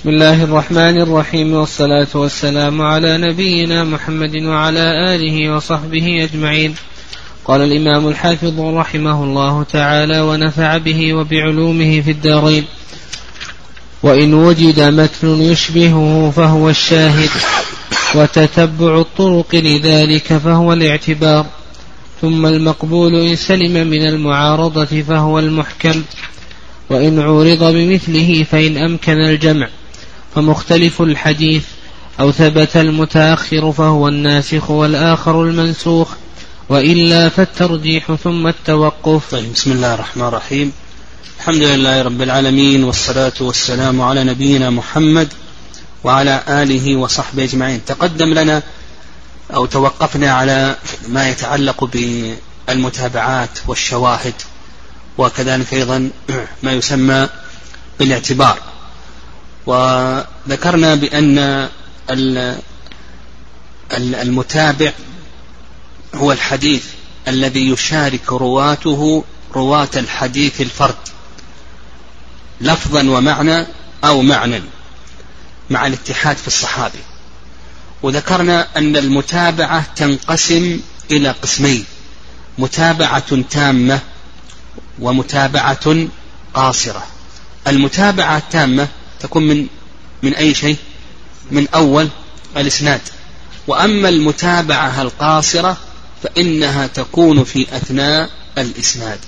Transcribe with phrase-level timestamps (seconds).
[0.00, 6.74] بسم الله الرحمن الرحيم والصلاة والسلام على نبينا محمد وعلى آله وصحبه أجمعين.
[7.44, 12.64] قال الإمام الحافظ رحمه الله تعالى ونفع به وبعلومه في الدارين.
[14.02, 17.30] وإن وجد متن يشبهه فهو الشاهد
[18.14, 21.46] وتتبع الطرق لذلك فهو الاعتبار.
[22.20, 26.02] ثم المقبول إن سلم من المعارضة فهو المحكم.
[26.90, 29.68] وإن عورض بمثله فإن أمكن الجمع.
[30.34, 31.64] فمختلف الحديث
[32.20, 36.08] أو ثبت المتأخر فهو الناسخ والآخر المنسوخ
[36.68, 39.30] وإلا فالترجيح ثم التوقف.
[39.30, 40.72] طيب بسم الله الرحمن الرحيم.
[41.38, 45.28] الحمد لله رب العالمين والصلاة والسلام على نبينا محمد
[46.04, 47.84] وعلى آله وصحبه أجمعين.
[47.86, 48.62] تقدم لنا
[49.54, 50.76] أو توقفنا على
[51.08, 54.34] ما يتعلق بالمتابعات والشواهد
[55.18, 56.10] وكذلك أيضا
[56.62, 57.28] ما يسمى
[57.98, 58.69] بالاعتبار.
[59.66, 61.68] وذكرنا بأن
[63.92, 64.92] المتابع
[66.14, 66.84] هو الحديث
[67.28, 70.96] الذي يشارك رواته رواة الحديث الفرد
[72.60, 73.66] لفظا ومعنى
[74.04, 74.62] أو معنى
[75.70, 76.98] مع الاتحاد في الصحابي
[78.02, 81.84] وذكرنا أن المتابعة تنقسم إلى قسمين
[82.58, 84.00] متابعة تامة
[84.98, 86.06] ومتابعة
[86.54, 87.06] قاصرة.
[87.66, 88.88] المتابعة التامة
[89.20, 89.66] تكون من
[90.22, 90.76] من أي شيء؟
[91.50, 92.08] من أول
[92.56, 93.00] الإسناد.
[93.66, 95.76] وأما المتابعة القاصرة
[96.22, 99.18] فإنها تكون في أثناء الإسناد.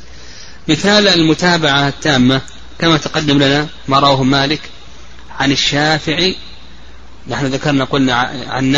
[0.69, 2.41] مثال المتابعة التامة
[2.79, 4.61] كما تقدم لنا ما رواه مالك
[5.41, 6.37] عن الشافعي.
[7.29, 8.15] نحن ذكرنا قلنا
[8.49, 8.73] عن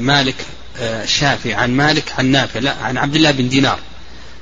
[0.00, 0.34] مالك
[0.78, 3.78] آه، الشافعي عن مالك عن نافع لا عن عبد الله بن دينار.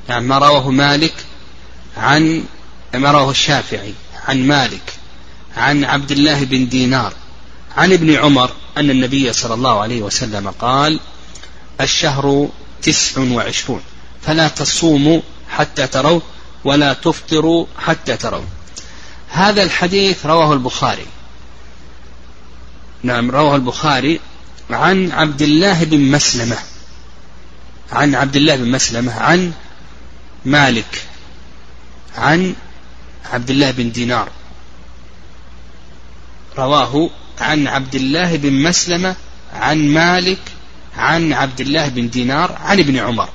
[0.09, 1.15] يعني ما رواه مالك
[1.97, 2.45] عن
[2.95, 3.95] ما رواه الشافعي
[4.29, 4.98] عن مالك.
[5.59, 7.13] عن عبد الله بن دينار
[7.77, 11.01] عن ابن عمر أن النبي صلى الله عليه وسلم قال
[11.81, 12.49] الشهر
[12.83, 13.81] تسع وعشرون
[14.23, 15.21] فلا تصوموا
[15.51, 16.21] حتى تروا
[16.65, 18.45] ولا تفطروا حتى تروا.
[19.29, 21.07] هذا الحديث رواه البخاري.
[23.03, 24.21] نعم رواه البخاري
[24.71, 26.57] عن عبد الله بن مسلمة
[27.93, 29.53] عن عبد الله بن مسلمة عن
[30.45, 31.03] مالك
[32.17, 32.55] عن
[33.33, 34.29] عبد الله بن دينار.
[36.59, 37.11] رواه
[37.41, 39.17] عن عبد الله بن مسلمة
[39.53, 40.39] عن مالك
[40.97, 43.29] عن عبد الله بن دينار عن ابن عمر.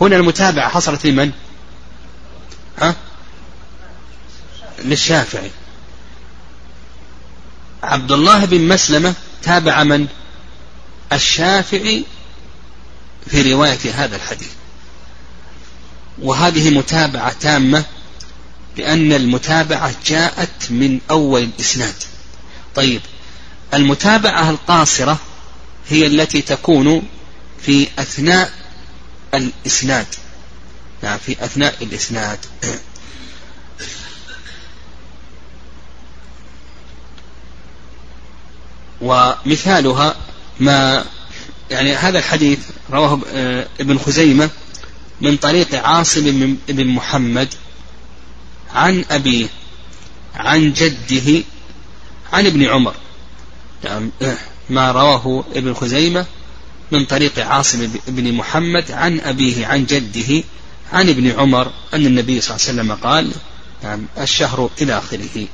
[0.00, 1.32] هنا المتابعة حصلت لمن؟
[2.78, 2.94] ها؟
[4.84, 5.50] للشافعي.
[7.82, 10.06] عبد الله بن مسلمة تابع من؟
[11.12, 12.04] الشافعي
[13.26, 14.50] في رواية هذا الحديث.
[16.22, 17.84] وهذه متابعة تامة
[18.76, 21.94] لأن المتابعة جاءت من أول الإسناد.
[22.74, 23.00] طيب
[23.74, 25.18] المتابعة القاصرة
[25.88, 27.02] هي التي تكون
[27.62, 28.52] في أثناء
[29.34, 30.06] الإسناد.
[31.02, 32.38] نعم في أثناء الإسناد.
[39.00, 40.16] ومثالها
[40.60, 41.04] ما
[41.70, 42.58] يعني هذا الحديث
[42.90, 44.50] رواه آه، ابن خزيمة
[45.20, 47.48] من طريق عاصم بن محمد
[48.74, 49.46] عن أبيه
[50.34, 51.42] عن جده
[52.34, 52.94] عن ابن عمر.
[53.84, 54.10] يعني
[54.70, 56.26] ما رواه ابن خزيمة
[56.92, 60.44] من طريق عاصم بن محمد عن أبيه عن جده
[60.92, 63.32] عن ابن عمر أن النبي صلى الله عليه وسلم قال
[63.84, 65.46] نعم الشهر إلى آخره.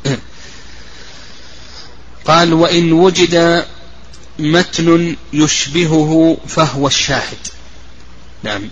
[2.24, 3.64] قال وإن وجد
[4.38, 7.38] متن يشبهه فهو الشاهد.
[8.42, 8.68] نعم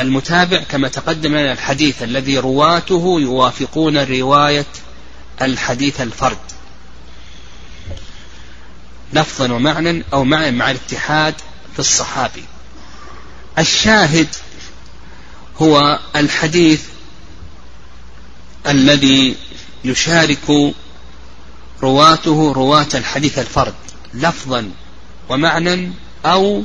[0.00, 4.66] المتابع كما تقدم لنا الحديث الذي رواته يوافقون رواية
[5.42, 6.38] الحديث الفرد.
[9.12, 11.34] لفظا ومعنى أو معنى مع الاتحاد
[11.72, 12.44] في الصحابي.
[13.58, 14.28] الشاهد
[15.62, 16.82] هو الحديث
[18.66, 19.36] الذي
[19.84, 20.74] يشارك
[21.82, 23.74] رواته رواة الحديث الفرد
[24.14, 24.70] لفظا
[25.28, 25.92] ومعنى
[26.24, 26.64] أو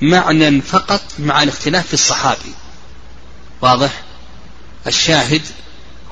[0.00, 2.54] معنى فقط مع الاختلاف في الصحابي.
[3.60, 4.02] واضح؟
[4.86, 5.42] الشاهد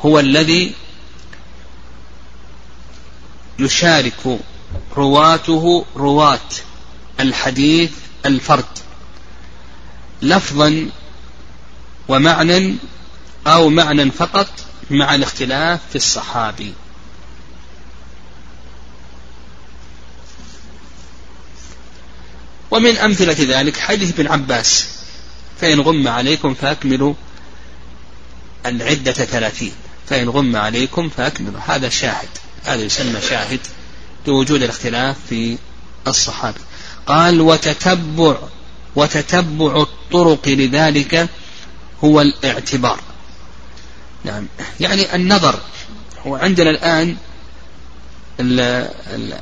[0.01, 0.75] هو الذي
[3.59, 4.39] يشارك
[4.97, 6.49] رواته رواة
[7.21, 7.91] الحديث
[8.27, 8.65] الفرد.
[10.23, 10.91] لفظا
[12.09, 12.77] ومعنى
[13.47, 14.49] أو معنى فقط
[14.91, 16.75] مع الاختلاف في الصحابي.
[22.71, 24.89] ومن أمثلة ذلك حديث ابن عباس
[25.61, 27.15] فإن غم عليكم فأكملوا
[28.67, 29.73] العدة ثلاثين.
[30.09, 31.61] فإن غم عليكم فأكملوا.
[31.67, 32.29] هذا شاهد
[32.65, 33.61] هذا يسمى شاهد.
[34.27, 35.59] لوجود الاختلاف في
[36.07, 36.61] الصحابي
[37.07, 38.37] قال وتتبع
[38.97, 41.29] وتتبع الطرق لذلك
[42.05, 43.01] هو الاعتبار.
[44.25, 44.47] نعم.
[44.81, 45.61] يعني النظر
[46.27, 47.17] هو عندنا الآن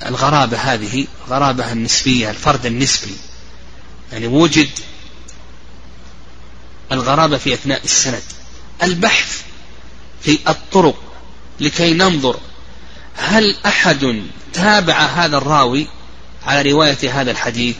[0.08, 3.16] الغرابة هذه غرابة النسبية الفرد النسبي.
[4.12, 4.68] يعني وجد
[6.92, 8.22] الغرابة في أثناء السند.
[8.82, 9.42] البحث
[10.22, 10.96] في الطرق
[11.60, 12.40] لكي ننظر
[13.16, 14.22] هل أحد
[14.52, 15.86] تابع هذا الراوي
[16.46, 17.76] على رواية هذا الحديث؟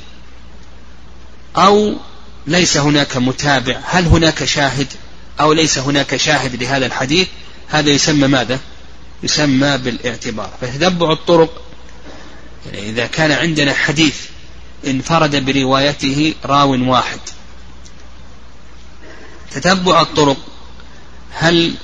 [1.56, 1.96] أو
[2.46, 4.86] ليس هناك متابع؟ هل هناك شاهد
[5.40, 7.28] أو ليس هناك شاهد لهذا الحديث؟
[7.68, 8.60] هذا يسمى ماذا؟
[9.22, 10.50] يسمى بالاعتبار.
[10.60, 11.62] فتتبع الطرق.
[12.66, 14.16] يعني إذا كان عندنا حديث
[14.86, 17.20] انفرد بروايته راو واحد.
[19.50, 20.36] تتبع الطرق.
[21.32, 21.74] هل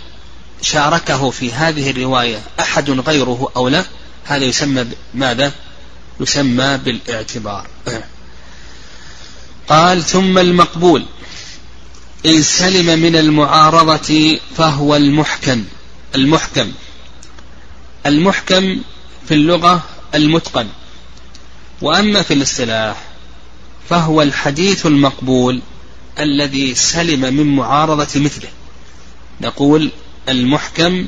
[0.62, 3.84] شاركه في هذه الرواية أحد غيره أو لا؟
[4.24, 5.52] هذا يسمى ماذا؟
[6.20, 7.66] يسمى بالاعتبار.
[9.68, 11.04] قال ثم المقبول
[12.26, 15.64] إن سلم من المعارضة فهو المحكم.
[16.14, 16.72] المحكم.
[18.06, 18.82] المحكم
[19.28, 19.82] في اللغة
[20.14, 20.68] المتقن.
[21.82, 22.96] وأما في الاصطلاح
[23.88, 25.62] فهو الحديث المقبول
[26.18, 28.48] الذي سلم من معارضة مثله.
[29.40, 29.90] نقول
[30.28, 31.06] المحكم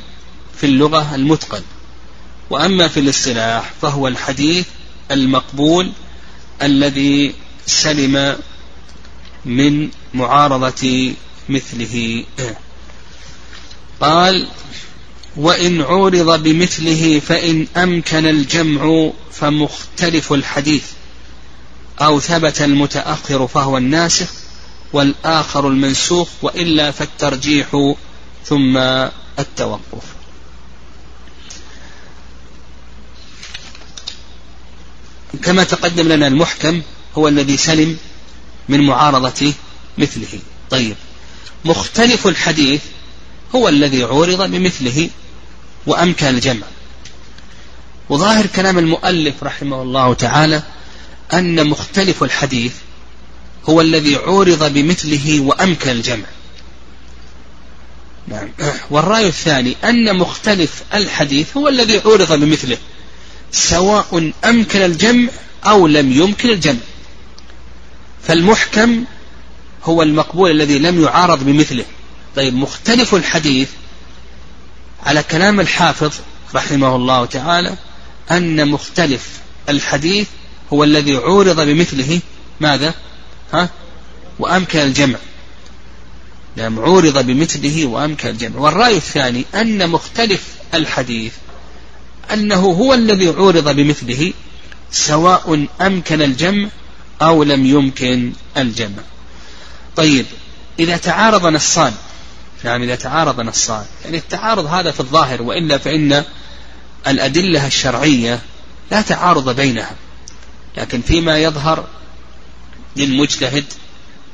[0.60, 1.62] في اللغة المتقن.
[2.50, 4.66] وأما في الاصطلاح فهو الحديث
[5.10, 5.92] المقبول
[6.62, 7.34] الذي
[7.66, 8.36] سلم
[9.44, 11.12] من معارضة
[11.48, 12.24] مثله.
[14.00, 14.48] قال
[15.36, 20.84] وإن عورض بمثله فإن أمكن الجمع فمختلف الحديث
[22.00, 24.26] أو ثبت المتأخر فهو الناسخ
[24.92, 27.94] والآخر المنسوخ وإلا فالترجيح
[28.44, 28.76] ثم
[29.38, 30.04] التوقف.
[35.42, 36.82] كما تقدم لنا المحكم
[37.18, 37.98] هو الذي سلم
[38.68, 39.52] من معارضة
[39.98, 40.40] مثله.
[40.70, 40.96] طيب.
[41.64, 42.82] مختلف الحديث
[43.54, 45.10] هو الذي عورض بمثله
[45.86, 46.66] وأمكن الجمع.
[48.08, 50.62] وظاهر كلام المؤلف رحمه الله تعالى
[51.32, 52.72] أن مختلف الحديث
[53.68, 56.26] هو الذي عورض بمثله وأمكن الجمع.
[58.28, 58.48] نعم.
[58.90, 62.76] والرأي الثاني أن مختلف الحديث هو الذي عورض بمثله
[63.52, 65.28] سواء أمكن الجمع
[65.66, 66.80] أو لم يمكن الجمع.
[68.22, 69.04] فالمحكم
[69.84, 71.84] هو المقبول الذي لم يعارض بمثله.
[72.36, 73.68] طيب مختلف الحديث
[75.06, 76.12] على كلام الحافظ
[76.54, 77.76] رحمه الله تعالى
[78.30, 79.28] أن مختلف
[79.68, 80.28] الحديث
[80.72, 82.20] هو الذي عورض بمثله.
[82.60, 82.94] ماذا؟
[83.52, 83.68] ها؟
[84.38, 85.18] وأمكن الجمع.
[86.56, 88.60] نعم عورض بمثله وأمكن الجمع.
[88.60, 91.32] والرأي الثاني أن مختلف الحديث
[92.32, 94.32] أنه هو الذي عورض بمثله
[94.90, 96.68] سواء أمكن الجمع
[97.22, 99.02] أو لم يمكن الجمع.
[99.96, 100.26] طيب
[100.78, 101.92] إذا تعارض نصان
[102.64, 106.24] نعم إذا تعارض نصان يعني التعارض هذا في الظاهر وإلا فإن
[107.06, 108.40] الأدلة الشرعية
[108.90, 109.94] لا تعارض بينها
[110.76, 111.84] لكن فيما يظهر
[112.96, 113.64] للمجتهد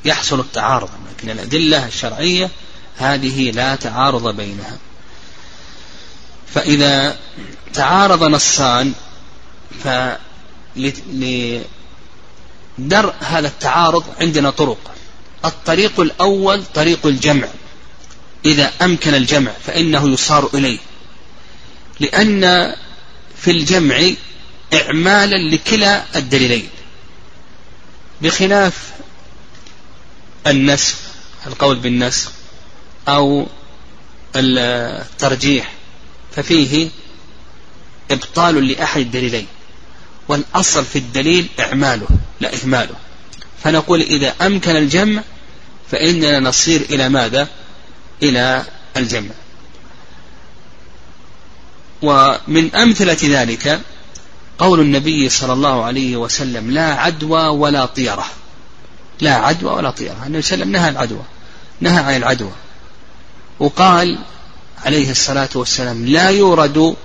[0.05, 2.51] يحصل التعارض لكن الأدلة الشرعية
[2.97, 4.79] هذه لا تعارض بينها.
[6.55, 7.19] فإذا
[7.75, 8.93] تعارض نصان
[9.85, 10.19] فلدرء
[13.21, 14.91] هذا التعارض عندنا طرق.
[15.45, 17.49] الطريق الأول طريق الجمع.
[18.45, 20.79] إذا أمكن الجمع فإنه يصار إليه.
[22.01, 22.75] لأن
[23.37, 24.11] في الجمع
[24.75, 26.69] إعمالا لكلا الدليلين.
[28.23, 28.93] بخلاف
[30.47, 30.95] النسخ
[31.47, 32.31] القول بالنسخ
[33.09, 33.47] أو
[34.37, 35.73] الترجيح.
[36.37, 36.91] ففيه
[38.11, 39.47] إبطال لأحد الدليلين
[40.29, 42.09] والأصل في الدليل إعماله
[42.41, 42.95] لا إهماله.
[43.65, 45.23] فنقول إذا أمكن الجمع
[45.91, 47.49] فإننا نصير إلى ماذا؟
[48.23, 48.65] إلى
[48.97, 49.31] الجمع.
[52.03, 53.81] ومن أمثلة ذلك
[54.59, 58.27] قول النبي صلى الله عليه وسلم لا عدوى ولا طيرة.
[59.21, 61.23] لا عدوى ولا طيرة النبي صلى الله عليه وسلم نهى العدوى
[61.81, 62.53] نهى عن العدوى.
[63.59, 64.19] وقال
[64.85, 66.97] عليه الصلاة والسلام لا يورد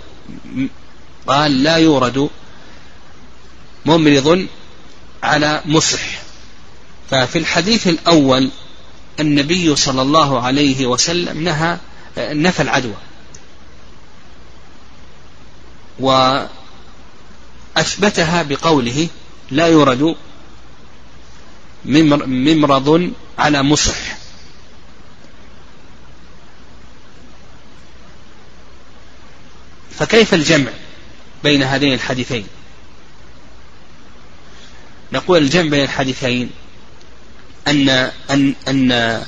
[1.27, 2.29] قال لا يورد
[3.85, 4.47] ممرض
[5.23, 6.01] على مصح.
[7.11, 8.49] ففي الحديث الأول
[9.19, 11.77] النبي صلى الله عليه وسلم نهى
[12.17, 12.95] نفى العدوى.
[17.75, 19.07] وأثبتها بقوله
[19.51, 20.15] لا يورد
[21.85, 23.95] ممرض على مصح.
[29.99, 30.71] فكيف الجمع
[31.43, 32.47] بين هذين الحديثين؟
[35.13, 36.49] نقول الجمع بين الحديثين
[37.67, 37.89] أن
[38.29, 39.23] أن أن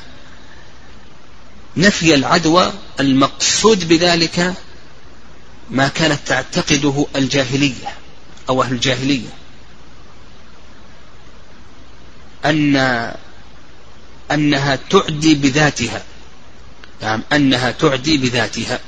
[1.78, 4.54] نفي العدوى المقصود بذلك
[5.70, 7.96] ما كانت تعتقده الجاهلية
[8.50, 9.30] أو أهل الجاهلية.
[12.46, 12.76] أن
[14.32, 16.04] أنها تعدي بذاتها.
[17.02, 18.80] نعم أنها تعدي بذاتها.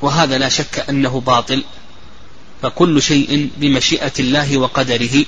[0.00, 1.64] وهذا لا شك أنه باطل.
[2.62, 5.24] فكل شيء بمشيئة الله وقدره.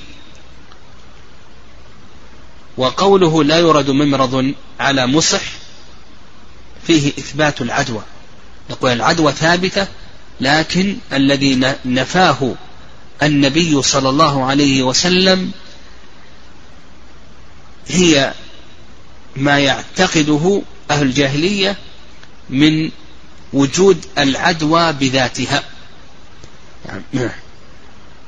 [2.76, 5.42] وقوله لا يرد ممرض على مصح
[6.86, 8.02] فيه إثبات العدوى.
[8.70, 9.86] نقول العدوى ثابتة
[10.40, 12.54] لكن الذي نفاه
[13.23, 15.52] النبي صلى الله عليه وسلم
[17.88, 18.35] هي
[19.37, 21.76] ما يعتقده أهل الجاهلية
[22.50, 22.90] من
[23.52, 25.62] وجود العدوى بذاتها.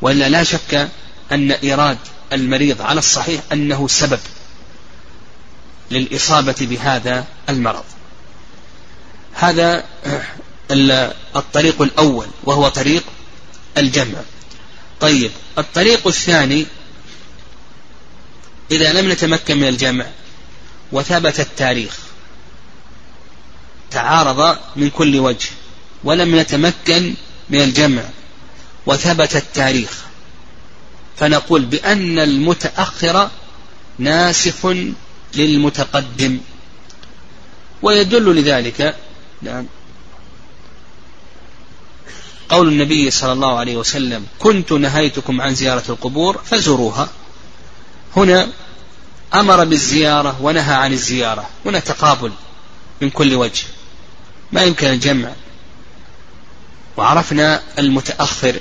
[0.03, 0.89] وإلا لا شك
[1.33, 1.99] أن إيراد
[2.33, 4.21] المريض على الصحيح أنه سبب
[5.91, 7.85] للإصابة بهذا المرض.
[9.35, 9.85] هذا
[11.37, 13.03] الطريق الأول وهو طريق
[13.79, 14.19] الجمع.
[15.01, 16.67] طيب الطريق الثاني
[18.71, 20.07] إذا لم نتمكن من الجمع
[20.93, 21.99] وثبت التاريخ
[23.91, 25.49] تعارض من كل وجه
[26.05, 27.15] ولم نتمكن
[27.51, 28.03] من الجمع
[28.87, 29.91] وثبت التاريخ
[31.17, 33.31] فنقول بأن المتأخر
[33.99, 34.75] ناسخ
[35.35, 36.41] للمتقدم
[37.83, 38.97] ويدل لذلك
[39.43, 39.67] نعم.
[42.49, 47.09] قول النبي صلى الله عليه وسلم كنت نهيتكم عن زيارة القبور فزوروها.
[48.17, 48.49] هنا
[49.35, 51.49] أمر بالزيارة ونهى عن الزيارة.
[51.67, 52.33] هنا تقابل
[53.03, 53.65] من كل وجه.
[54.53, 55.33] ما يمكن الجمع.
[56.97, 58.61] وعرفنا المتأخر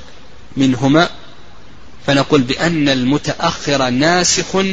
[0.58, 1.10] منهما
[2.08, 4.64] فنقول بأن المتأخر ناسخ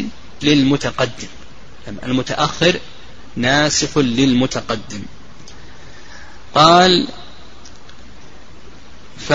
[0.43, 1.29] للمتقدم.
[2.03, 2.79] المتأخر
[3.37, 5.03] ناسخ للمتقدم.
[6.55, 7.09] قال
[9.19, 9.33] ف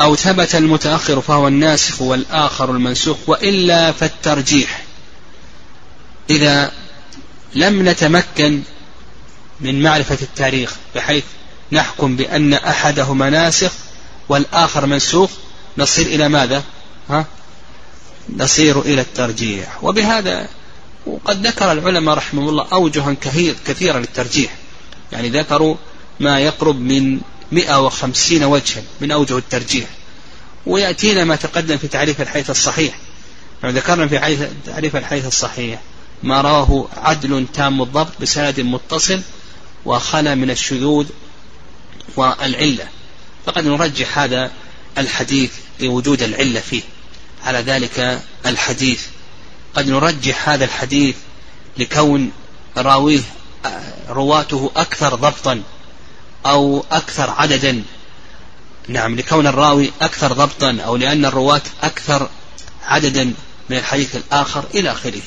[0.00, 4.84] أو ثبت المتأخر فهو الناسخ والآخر المنسوخ وإلا فالترجيح
[6.30, 6.72] إذا
[7.54, 8.62] لم نتمكن
[9.60, 11.24] من معرفة التاريخ بحيث
[11.72, 13.72] نحكم بأن أحدهما ناسخ
[14.28, 15.30] والآخر منسوخ
[15.78, 16.62] نصير إلى ماذا؟
[17.10, 17.26] ها؟
[18.36, 20.48] نصير إلى الترجيح وبهذا
[21.06, 23.16] وقد ذكر العلماء رحمه الله أوجها
[23.66, 24.54] كثيرة للترجيح
[25.12, 25.76] يعني ذكروا
[26.20, 27.20] ما يقرب من
[27.54, 29.88] 150 وجها من أوجه الترجيح.
[30.66, 32.94] ويأتينا ما تقدم في تعريف الحيث الصحيح.
[33.62, 35.80] يعني ذكرنا في تعريف الحيث الصحيح.
[36.22, 39.20] ما رواه عدل تام الضبط بسند متصل
[39.84, 41.06] وخلا من الشذوذ
[42.16, 42.88] والعلة.
[43.46, 44.50] فقد نرجح هذا
[44.98, 46.82] الحديث لوجود العلة فيه.
[47.44, 49.02] على ذلك الحديث.
[49.74, 51.16] قد نرجح هذا الحديث
[51.78, 52.32] لكون
[52.76, 53.20] راويه
[54.08, 55.62] رواته أكثر ضبطا
[56.46, 57.82] أو أكثر عددا.
[58.88, 62.28] نعم لكون الراوي أكثر ضبطا أو لأن الرواة أكثر
[62.86, 63.24] عددا
[63.70, 65.22] من الحديث الآخر إلى آخره.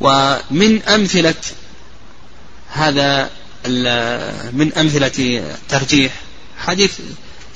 [0.00, 1.34] ومن أمثلة
[2.72, 3.30] هذا
[4.52, 6.12] من أمثلة الترجيح
[6.58, 6.98] حديث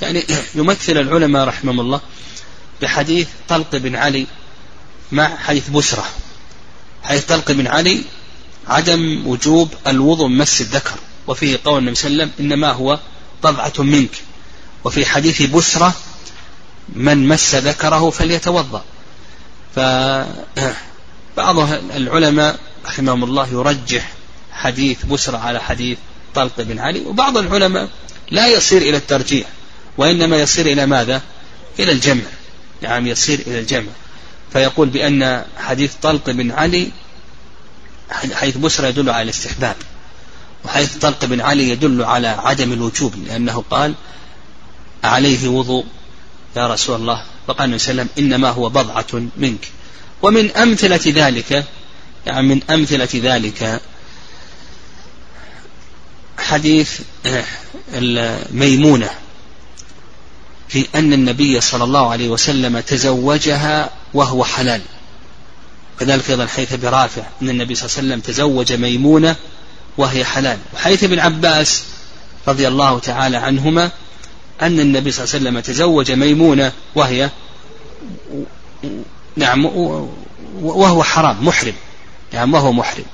[0.01, 0.23] يعني
[0.55, 2.01] يمثل العلماء رحمهم الله
[2.81, 4.27] بحديث طلق بن علي
[5.11, 6.05] مع حديث بسرة
[7.03, 8.03] حديث طلق بن علي
[8.67, 12.99] عدم وجوب الوضوء من مس الذكر وفيه قول النبي صلى الله عليه وسلم إنما هو
[13.43, 14.11] طبعة منك.
[14.83, 15.93] وفي حديث بسرة
[16.95, 18.83] من مس ذكره فليتوضأ.
[19.75, 21.59] فبعض
[21.95, 24.11] العلماء رحمهم الله يرجح
[24.51, 25.97] حديث بسرة على حديث
[26.35, 27.89] طلق بن علي وبعض العلماء
[28.31, 29.47] لا يصير إلى الترجيح
[29.97, 31.21] وإنما يصير إلى ماذا؟
[31.79, 32.23] إلى الجمع.
[32.81, 33.91] نعم يصير إلى الجمع.
[34.53, 36.91] فيقول بأن حديث طلق بن علي
[38.33, 39.75] حيث بسرة يدل على الاستحباب.
[40.65, 43.93] وحيث طلق بن علي يدل على عدم الوجوب لأنه قال
[45.03, 45.85] عليه وضوء
[46.57, 47.23] يا رسول الله.
[47.47, 49.67] فقال النبي صلى الله عليه وسلم إنما هو بضعة منك.
[50.21, 51.65] ومن أمثلة ذلك
[52.25, 53.81] يعني من أمثلة ذلك
[56.37, 56.99] حديث
[58.51, 59.09] ميمونة
[60.67, 64.81] في أن النبي صلى الله عليه وسلم تزوجها وهو حلال.
[65.99, 69.35] كذلك أيضا حيث برافع أن النبي صلى الله عليه وسلم تزوج ميمونة
[69.97, 70.57] وهي حلال.
[70.73, 71.83] وحيث ابن عباس
[72.47, 73.91] رضي الله تعالى عنهما
[74.61, 77.29] أن النبي صلى الله عليه وسلم تزوج ميمونة وهي
[79.35, 79.65] نعم
[80.61, 81.73] وهو حرام محرم.
[82.33, 83.05] نعم وهو محرم.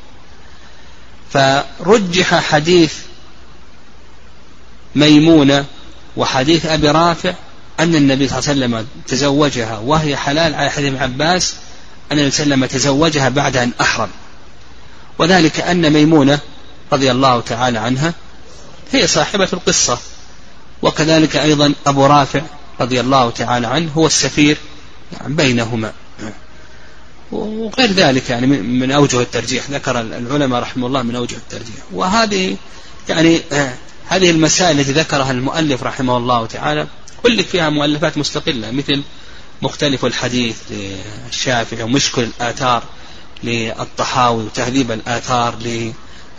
[1.33, 2.93] فرجح حديث
[4.95, 5.65] ميمونة
[6.17, 7.33] وحديث أبي رافع
[7.79, 11.55] أن النبي صلى الله عليه وسلم تزوجها وهي حلال على حديث ابن عباس
[12.11, 14.09] أن النبي صلى الله عليه وسلم تزوجها بعد أن أحرم.
[15.19, 16.39] وذلك أن ميمونة
[16.93, 18.13] رضي الله تعالى عنها
[18.91, 19.97] هي صاحبة القصة.
[20.81, 22.41] وكذلك أيضا أبو رافع
[22.81, 24.57] رضي الله تعالى عنه هو السفير
[25.25, 25.93] بينهما.
[27.31, 31.75] وغير ذلك يعني من أوجه الترجيح ذكر العلماء رحمه الله من أوجه الترجيح.
[31.91, 32.57] وهذه
[33.09, 33.41] يعني
[34.11, 36.87] هذه المسائل التي ذكرها المؤلف رحمه الله تعالى
[37.23, 39.03] كل فيها مؤلفات مستقلة مثل
[39.61, 42.83] مختلف الحديث للشافعي ومشكل الآثار
[43.43, 45.55] للطحاوي وتهذيب الآثار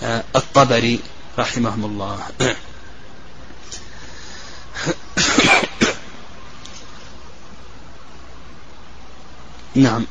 [0.03, 1.01] للطبري
[1.39, 2.19] رحمهم الله.
[9.75, 10.07] نعم.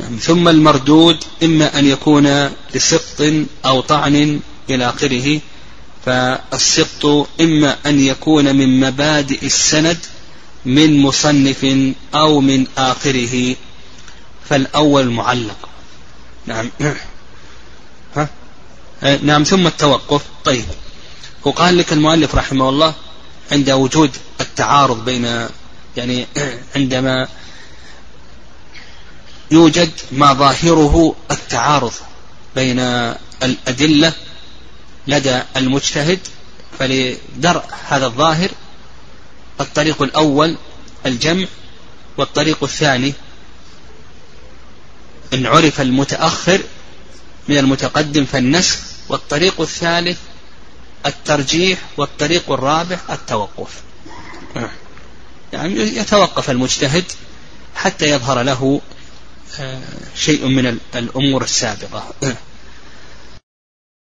[0.00, 0.16] نعم.
[0.16, 3.32] ثم المردود إما أن يكون لسقط
[3.64, 5.40] أو طعن إلى آخره
[6.06, 9.98] فالسقط إما أن يكون من مبادئ السند
[10.64, 11.66] من مصنف
[12.14, 13.56] أو من آخره
[14.48, 15.68] فالأول معلق.
[16.46, 16.70] نعم؟
[19.02, 20.22] نعم ثم التوقف.
[20.44, 20.64] طيب.
[21.44, 22.94] وقال لك المؤلف رحمه الله
[23.52, 25.48] عند وجود التعارض بين
[25.96, 26.26] يعني
[26.76, 27.28] عندما
[29.50, 31.92] يوجد ما ظاهره التعارض
[32.54, 32.78] بين
[33.42, 34.12] الأدلة
[35.06, 36.18] لدى المجتهد
[36.78, 38.50] فلدرء هذا الظاهر
[39.60, 40.56] الطريق الأول
[41.06, 41.46] الجمع
[42.16, 43.14] والطريق الثاني
[45.34, 46.60] إن عرف المتأخر
[47.48, 48.78] من المتقدم فالنسخ
[49.08, 50.18] والطريق الثالث
[51.06, 53.70] الترجيح والطريق الرابع التوقف.
[55.52, 57.04] يعني يتوقف المجتهد
[57.74, 58.80] حتى يظهر له
[60.16, 62.14] شيء من الأمور السابقة.